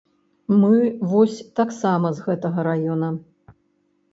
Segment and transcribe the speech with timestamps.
[0.61, 0.77] Мы
[1.11, 3.09] вось таксама з гэтага раёна.